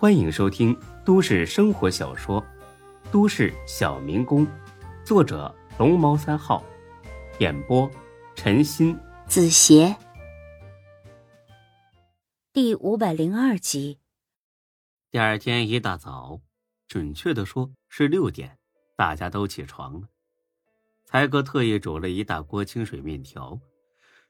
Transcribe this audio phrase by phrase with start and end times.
[0.00, 0.74] 欢迎收听
[1.04, 2.40] 都市生活小说
[3.12, 4.46] 《都市小民工》，
[5.04, 6.64] 作者龙猫三号，
[7.38, 7.86] 演播
[8.34, 9.94] 陈鑫、子邪，
[12.50, 13.98] 第五百零二集。
[15.10, 16.40] 第二天一大早，
[16.88, 18.56] 准确的说是六点，
[18.96, 20.08] 大家都起床了。
[21.04, 23.60] 才哥特意煮了一大锅清水面条，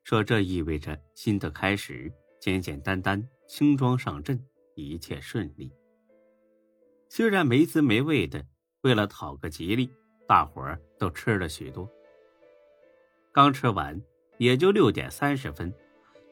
[0.02, 4.45] 说这意味着新的开始，简简单单，轻装上阵，
[4.89, 5.73] 一切顺利。
[7.09, 8.47] 虽然没滋没味的，
[8.83, 9.91] 为了讨个吉利，
[10.27, 11.91] 大伙儿都吃了许多。
[13.33, 14.01] 刚吃完，
[14.38, 15.73] 也就六点三十分，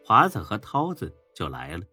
[0.04, 1.84] 华子和涛子就来了，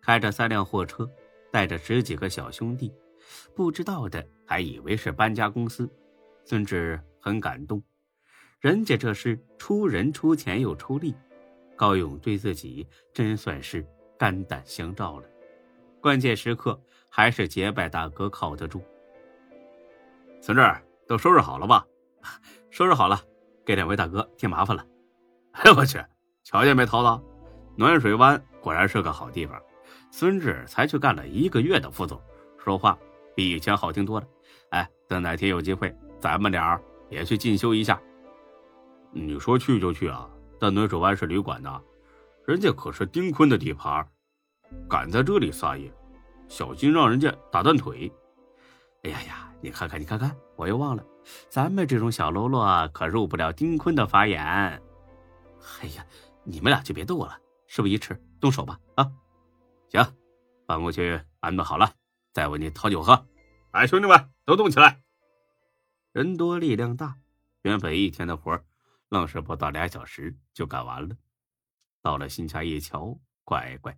[0.00, 1.08] 开着三辆货车，
[1.50, 2.92] 带着十几个小兄弟，
[3.54, 5.88] 不知道的还以为是搬家公司。
[6.44, 7.82] 孙志很感动，
[8.58, 11.14] 人家这是出人出钱又出力，
[11.76, 13.86] 高勇对自己真算是
[14.18, 15.28] 肝胆相照了。
[16.02, 18.82] 关键时刻还是结拜大哥靠得住。
[20.40, 20.62] 孙志，
[21.06, 21.86] 都收拾好了吧？
[22.70, 23.20] 收拾好了，
[23.64, 24.84] 给两位大哥添麻烦了。
[25.52, 26.04] 哎呦我去，
[26.42, 27.24] 瞧见没，涛子，
[27.76, 29.56] 暖水湾果然是个好地方。
[30.10, 32.20] 孙志才去干了一个月的副总，
[32.58, 32.98] 说话
[33.36, 34.26] 比以前好听多了。
[34.70, 35.94] 哎，等哪天有机会。
[36.18, 38.00] 咱们俩也去进修一下。
[39.12, 40.28] 你说去就去啊？
[40.58, 41.82] 但暖水湾是旅馆的，
[42.46, 44.06] 人家可是丁坤的地盘，
[44.88, 45.92] 敢在这里撒野，
[46.48, 48.12] 小心让人家打断腿。
[49.02, 51.04] 哎呀呀，你看看，你看看，我又忘了，
[51.48, 54.40] 咱们这种小喽啰，可入不了丁坤的法眼。
[54.44, 56.06] 哎呀，
[56.44, 58.78] 你们俩就别逗我了，事不宜迟，动手吧！
[58.96, 59.10] 啊，
[59.88, 60.04] 行，
[60.66, 61.92] 搬过去安顿好了，
[62.32, 63.26] 再为你讨酒喝。
[63.72, 65.02] 哎，兄弟们都动起来！
[66.12, 67.16] 人多力量大，
[67.62, 68.60] 原本一天的活
[69.08, 71.16] 愣是不到俩小时就干完了。
[72.02, 73.96] 到了新家一瞧，乖乖，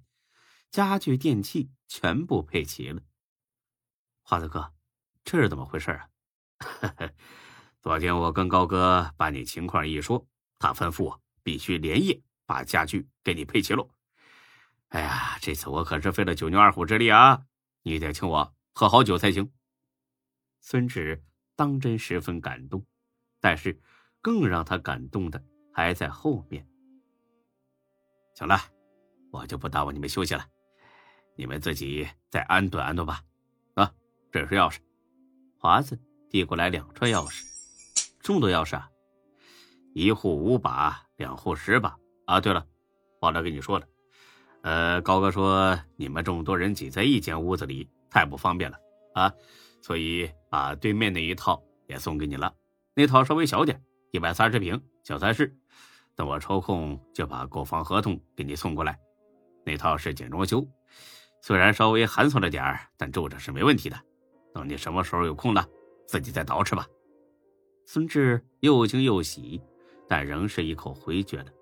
[0.74, 3.00] 家具电器全部配齐了。
[4.22, 4.72] 华子哥，
[5.22, 6.08] 这是怎么回事啊？
[7.80, 10.26] 昨天我跟高哥把你情况一说，
[10.58, 13.88] 他吩咐我必须连夜把家具给你配齐喽。
[14.88, 17.46] 哎呀，这次我可是费了九牛二虎之力啊！
[17.82, 19.52] 你得请我喝好酒才行。
[20.58, 21.22] 孙志。
[21.54, 22.84] 当真十分感动，
[23.38, 23.80] 但是
[24.20, 25.40] 更让他感动的
[25.72, 26.66] 还在后面。
[28.34, 28.58] 行了，
[29.30, 30.44] 我就不耽误你们休息了，
[31.36, 33.20] 你们自己再安顿安顿吧。
[33.74, 33.92] 啊，
[34.30, 34.78] 这是钥匙。
[35.58, 37.42] 华子递过来两串钥匙，
[38.20, 38.88] 这么多钥匙啊？
[39.94, 41.96] 一户五把，两户十把。
[42.26, 42.66] 啊，对了，
[43.20, 43.86] 忘了跟你说了，
[44.62, 48.78] 呃，高哥说你们这么多人挤在一间屋子里太不方便了
[49.14, 49.32] 啊。
[49.82, 52.54] 所以把对面那一套也送给你了，
[52.94, 55.54] 那套稍微小点，一百三十平小三室。
[56.16, 58.98] 等我抽空就把购房合同给你送过来。
[59.64, 60.66] 那套是简装修，
[61.46, 64.00] 虽然稍微寒酸了点儿但住着是没问题的。
[64.54, 65.68] 等你什么时候有空了，
[66.06, 66.86] 自己再捯饬吧。
[67.84, 69.60] 孙志又惊又喜，
[70.08, 71.52] 但仍是一口回绝了，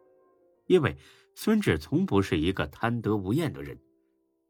[0.67, 0.97] 因为
[1.35, 3.77] 孙志从不是一个贪得无厌的人。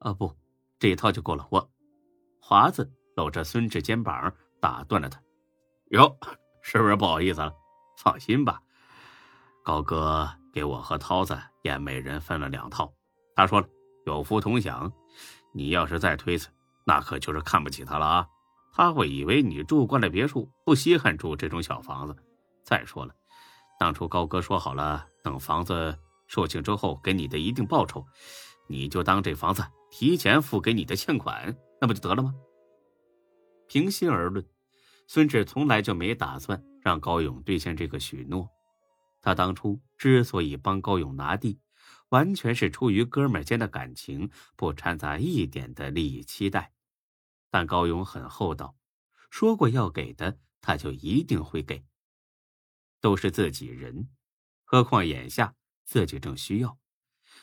[0.01, 0.37] 啊，不，
[0.79, 1.49] 这一套就够了。
[1.51, 1.71] 我
[2.39, 2.93] 华子。
[3.15, 5.23] 搂着孙志肩膀，打断了他
[5.93, 6.17] ：“哟，
[6.63, 7.53] 是不是不好意思了？
[7.99, 8.59] 放心吧，
[9.63, 12.91] 高哥给我和涛子也每人分了两套。
[13.37, 13.69] 他说了，
[14.05, 14.93] 有福同享。
[15.55, 16.49] 你要是再推辞，
[16.85, 18.27] 那可就是看不起他了啊！
[18.75, 22.17] 他会以为你住惯了别墅，不稀罕住这种小房子。
[22.65, 23.15] 再说了，
[23.79, 28.03] 当初高哥说好了，等房子售罄之后给你的一定报酬，
[28.67, 32.35] 你就当这房子提前付给你的欠款，那不就得了吗？”
[33.69, 34.43] 平心而论，
[35.07, 38.49] 孙志从来就没打算让高勇兑现这个许诺。
[39.21, 41.59] 他当初之所以帮高勇拿地，
[42.13, 46.75] 完全是出于哥们间的感情，不掺杂一点的利益期待。
[47.51, 48.77] 但高勇很厚道，
[49.31, 51.87] 说过要给的，他就一定会给。
[53.01, 54.11] 都是自己人，
[54.63, 56.79] 何况眼下自己正需要，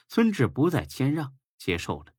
[0.08, 2.14] 孙志不再谦让，接受了。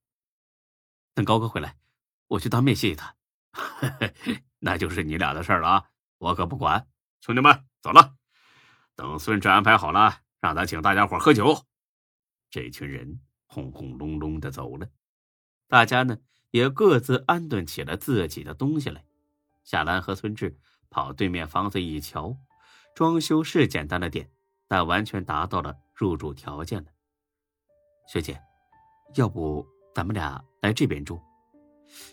[1.14, 1.78] 等高哥回来，
[2.26, 3.14] 我去当面谢谢他。
[4.58, 6.88] 那就是你俩的事了啊，我可不管。
[7.20, 8.16] 兄弟们，走了。
[8.96, 11.69] 等孙志安排好了，让他请大家伙喝酒。
[12.50, 14.88] 这群人轰轰隆隆的走了，
[15.68, 16.18] 大家呢
[16.50, 19.04] 也各自安顿起了自己的东西来。
[19.64, 20.58] 夏兰和孙志
[20.90, 22.36] 跑对面房子一瞧，
[22.94, 24.30] 装修是简单了点，
[24.66, 26.90] 但完全达到了入住条件了。
[28.06, 28.40] 学姐，
[29.14, 31.20] 要不咱们俩来这边住？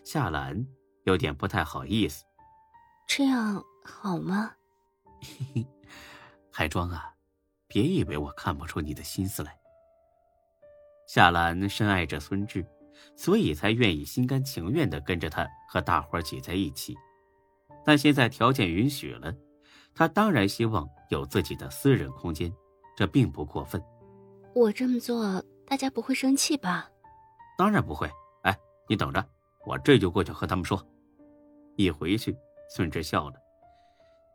[0.05, 0.65] 夏兰。
[1.03, 2.25] 有点不太好意思，
[3.07, 4.51] 这样好吗？
[5.21, 5.67] 嘿嘿，
[6.51, 7.15] 海庄啊，
[7.65, 9.57] 别以为我看不出你的心思来。
[11.07, 12.65] 夏兰深爱着孙志，
[13.15, 16.95] 所以才愿意心甘情愿的跟着他和大伙挤在一起。
[17.85, 19.33] 但现在条件允许了，
[19.95, 22.53] 他当然希望有自己的私人空间，
[22.95, 23.81] 这并不过分。
[24.53, 26.89] 我这么做，大家不会生气吧？
[27.57, 28.11] 当然不会。
[28.41, 28.53] 哎，
[28.89, 29.25] 你等着，
[29.65, 30.85] 我这就过去和他们说。
[31.77, 32.35] 一回去，
[32.69, 33.35] 孙志笑了，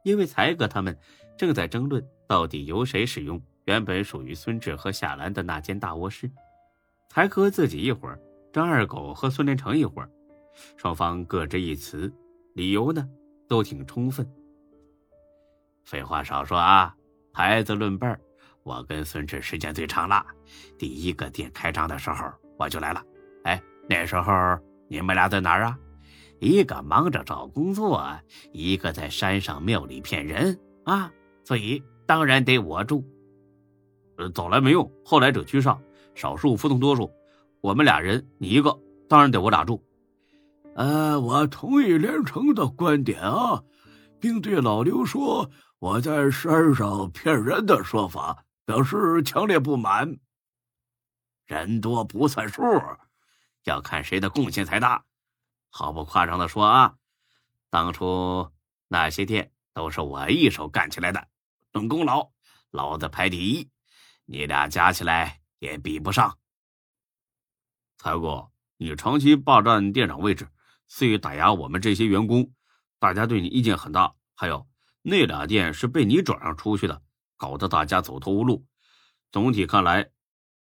[0.04, 0.98] 因为才哥他们
[1.36, 6.30] 正在争论到底由谁使用原本属于孙志和夏兰的那间大卧室。
[7.14, 8.18] 才哥自己一会儿，
[8.54, 10.08] 张二狗和孙连成一会儿，
[10.78, 12.10] 双方各执一词，
[12.54, 13.06] 理由呢
[13.46, 14.26] 都挺充分。
[15.84, 16.96] 废话少说啊，
[17.30, 18.18] 孩子论辈儿，
[18.62, 20.24] 我跟孙志时间最长了。
[20.78, 23.04] 第一个店开张的时候我就来了，
[23.44, 24.32] 哎，那时候
[24.88, 25.78] 你们俩在哪儿啊？
[26.40, 28.02] 一个忙着找工作，
[28.52, 31.12] 一个在山上庙里骗人啊，
[31.44, 33.04] 所以当然得我住。
[34.16, 35.78] 呃，早来没用，后来者居上，
[36.14, 37.12] 少数服从多数。
[37.60, 38.76] 我们俩人，你一个，
[39.08, 39.82] 当然得我俩住。
[40.74, 43.62] 呃，我同意连城的观点啊，
[44.18, 50.16] 并对老刘说我在山上骗人的说法表示强烈不满。
[51.44, 52.62] 人多不算数，
[53.64, 55.04] 要看谁的贡献才大。
[55.68, 56.94] 毫不夸张的说啊，
[57.68, 58.50] 当初
[58.88, 61.28] 那些店都是我一手干起来的，
[61.72, 62.30] 论功劳，
[62.70, 63.68] 老子排第一，
[64.24, 66.36] 你俩加起来也比不上。
[67.96, 70.48] 才哥，你长期霸占店长位置，
[70.88, 72.52] 肆意打压我们这些员工，
[72.98, 74.12] 大家对你意见很大。
[74.34, 74.66] 还有
[75.02, 77.00] 那俩店是被你转让出去的，
[77.36, 78.66] 搞得大家走投无路。
[79.30, 80.10] 总体看来，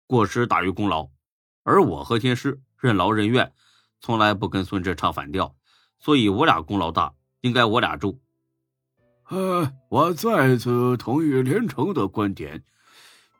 [0.06, 1.08] 过失大于功劳，
[1.62, 3.54] 而我和天师任劳任怨。
[4.02, 5.56] 从来不跟孙志唱反调，
[5.98, 8.20] 所以我俩功劳大，应该我俩住。
[9.30, 12.62] 呃，我再次同意连城的观点，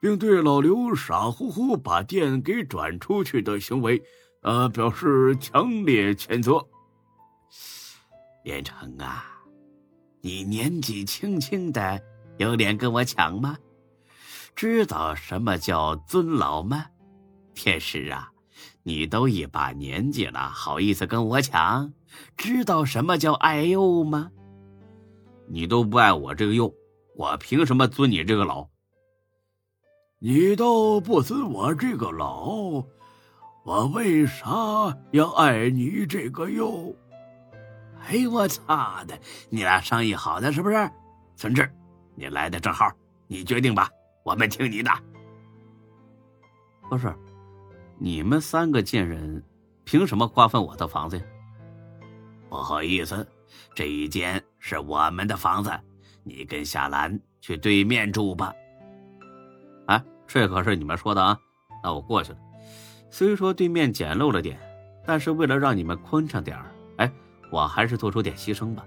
[0.01, 4.03] 并对老刘傻乎乎把店给转出去的行为，
[4.41, 6.67] 呃，表示强烈谴责。
[8.43, 9.27] 连城啊，
[10.23, 12.01] 你年纪轻轻的，
[12.39, 13.59] 有脸跟我抢吗？
[14.57, 16.87] 知道什么叫尊老吗？
[17.55, 18.31] 天师啊！
[18.83, 21.93] 你都一把年纪了，好意思跟我抢？
[22.37, 24.31] 知道什么叫爱幼吗？
[25.47, 26.73] 你都不爱我这个幼，
[27.17, 28.67] 我凭什么尊你这个老？
[30.23, 32.85] 你都不尊我这个老，
[33.65, 34.47] 我为啥
[35.13, 36.95] 要爱你这个幼？
[38.07, 39.19] 哎，我操的！
[39.49, 40.91] 你俩商议好的是不是？
[41.37, 41.67] 存志，
[42.15, 42.93] 你来的正好，
[43.29, 43.89] 你决定吧，
[44.23, 44.91] 我们听你的。
[46.91, 47.11] 不是。
[47.97, 49.43] 你们三个贱人，
[49.85, 51.25] 凭什么瓜分我的房子呀？
[52.51, 53.27] 不好意思，
[53.75, 55.71] 这一间是我们的房子，
[56.23, 58.53] 你跟夏兰去对面住吧。
[59.91, 61.37] 哎，这可是你们说的啊！
[61.83, 62.39] 那我过去了。
[63.11, 64.57] 虽说对面简陋了点，
[65.05, 67.13] 但是为了让你们宽敞点儿，哎，
[67.51, 68.87] 我还是做出点牺牲吧。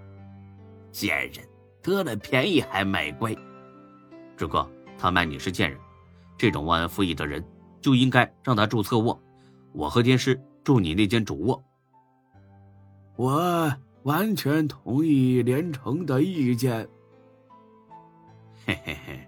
[0.91, 1.45] 贱人，
[1.81, 3.35] 得了便宜还卖乖。
[4.37, 4.65] 志哥，
[4.97, 5.77] 他卖你是贱人，
[6.37, 7.43] 这种忘恩负义的人。
[7.81, 9.21] 就应该让他住侧卧，
[9.73, 11.61] 我和天师住你那间主卧。
[13.17, 16.87] 我完全同意连城的意见。
[18.65, 19.27] 嘿嘿嘿，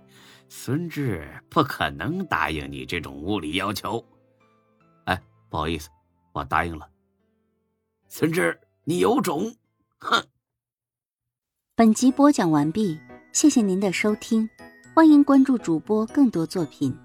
[0.57, 4.03] 孙志不可能答应你这种无理要求。
[5.03, 5.89] 哎，不好意思，
[6.31, 6.89] 我答应了。
[8.07, 9.53] 孙志，你有种！
[9.99, 10.25] 哼。
[11.75, 12.97] 本集播讲完毕，
[13.33, 14.49] 谢谢您的收听，
[14.95, 16.97] 欢迎关注主播更多作品。